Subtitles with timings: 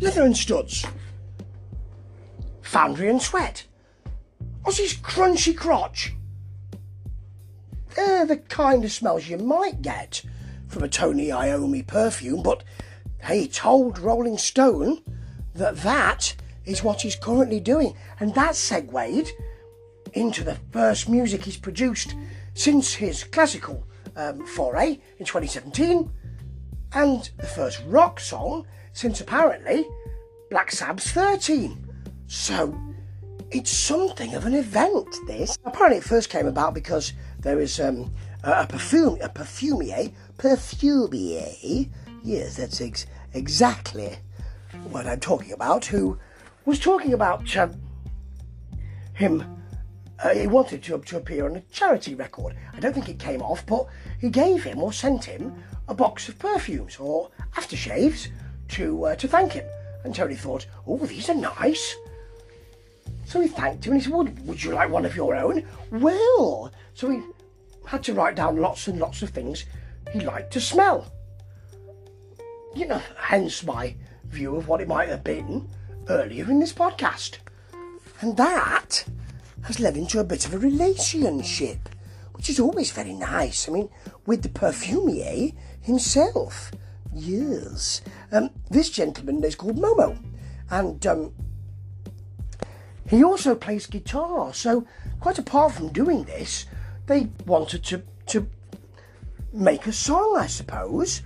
[0.00, 0.86] Leather and Studs,
[2.62, 3.66] Foundry and Sweat,
[4.64, 6.14] Ozzy's Crunchy Crotch.
[7.94, 10.22] They're the kind of smells you might get
[10.68, 12.64] from a Tony Iommi perfume, but
[13.28, 15.02] he told Rolling Stone
[15.54, 19.30] that that is what he's currently doing, and that segued
[20.14, 22.14] into the first music he's produced
[22.54, 23.86] since his classical
[24.16, 26.10] um, foray in 2017,
[26.94, 29.86] and the first rock song since apparently
[30.50, 31.86] Black Sabbath's 13.
[32.26, 32.78] So
[33.50, 35.58] it's something of an event, this.
[35.64, 38.12] Apparently, it first came about because there is um,
[38.44, 41.88] a, perfume, a perfumier, perfumier,
[42.22, 44.16] yes, that's ex- exactly
[44.90, 46.18] what I'm talking about, who
[46.64, 47.80] was talking about um,
[49.14, 49.44] him.
[50.22, 52.54] Uh, he wanted to, to appear on a charity record.
[52.74, 53.86] I don't think it came off, but
[54.20, 55.54] he gave him or sent him
[55.88, 58.28] a box of perfumes or aftershaves
[58.70, 59.64] to uh, to thank him.
[60.04, 61.94] And Tony thought, oh, these are nice.
[63.26, 65.64] So he thanked him and he said, would, would you like one of your own?
[65.90, 67.20] Well, so he
[67.86, 69.66] had to write down lots and lots of things
[70.12, 71.12] he liked to smell.
[72.74, 75.68] You know, hence my view of what it might have been
[76.08, 77.38] earlier in this podcast.
[78.20, 79.04] And that
[79.62, 81.88] has led into a bit of a relationship,
[82.32, 83.68] which is always very nice.
[83.68, 83.90] I mean,
[84.26, 86.72] with the perfumier himself.
[87.14, 88.02] Yes.
[88.30, 90.16] Um, this gentleman is called Momo,
[90.70, 91.32] and um,
[93.08, 94.54] he also plays guitar.
[94.54, 94.86] So,
[95.18, 96.66] quite apart from doing this,
[97.06, 98.48] they wanted to to
[99.52, 101.22] make a song, I suppose.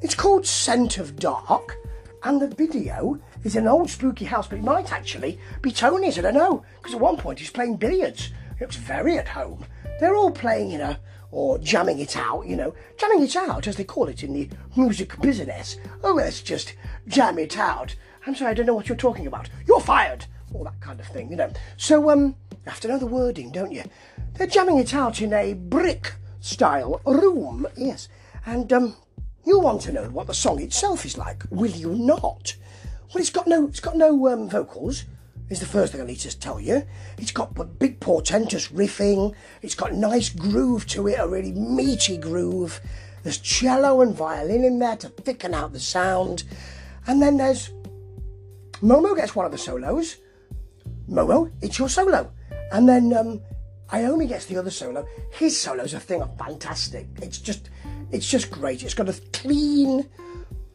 [0.00, 1.76] It's called Scent of Dark,
[2.22, 6.22] and the video is an old spooky house, but it might actually be Tony's, I
[6.22, 8.30] don't know, because at one point he's playing billiards.
[8.56, 9.64] It looks very at home.
[10.02, 10.96] They're all playing, you know,
[11.30, 14.48] or jamming it out, you know, jamming it out, as they call it in the
[14.74, 15.76] music business.
[16.02, 16.74] Oh, let's just
[17.06, 17.94] jam it out.
[18.26, 19.48] I'm sorry, I don't know what you're talking about.
[19.64, 20.26] You're fired!
[20.52, 21.52] All that kind of thing, you know.
[21.76, 23.84] So, um, you have to know the wording, don't you?
[24.34, 28.08] They're jamming it out in a brick style room, yes.
[28.44, 28.96] And, um,
[29.44, 32.56] you'll want to know what the song itself is like, will you not?
[33.14, 35.04] Well, it's got no, it's got no um, vocals
[35.50, 36.84] is the first thing I need to tell you.
[37.18, 39.34] It's got big portentous riffing.
[39.60, 42.80] It's got nice groove to it, a really meaty groove.
[43.22, 46.44] There's cello and violin in there to thicken out the sound.
[47.06, 47.70] And then there's
[48.82, 50.16] Momo gets one of the solos.
[51.08, 52.32] Momo, it's your solo.
[52.72, 53.40] And then um,
[53.90, 55.06] Iommi gets the other solo.
[55.30, 57.06] His solo's a thing of fantastic.
[57.20, 57.70] It's just,
[58.10, 58.82] it's just great.
[58.82, 60.08] It's got a clean,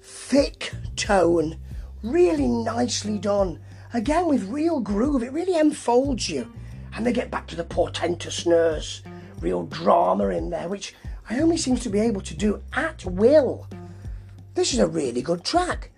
[0.00, 1.58] thick tone,
[2.02, 3.60] really nicely done.
[3.94, 6.50] Again, with real groove, it really enfolds you.
[6.94, 9.02] And they get back to the portentousness,
[9.40, 10.94] real drama in there, which
[11.30, 13.68] Iommi seems to be able to do at will.
[14.54, 15.90] This is a really good track.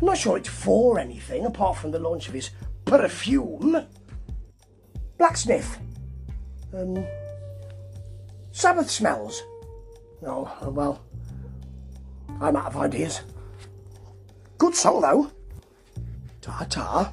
[0.00, 2.50] I'm not sure it's for anything apart from the launch of his
[2.84, 3.86] perfume.
[5.18, 5.78] Blacksmith.
[6.74, 7.06] Um,
[8.52, 9.42] Sabbath smells.
[10.26, 11.02] Oh, well,
[12.40, 13.22] I'm out of ideas.
[14.58, 15.30] Good song though.
[16.46, 17.12] 茶茶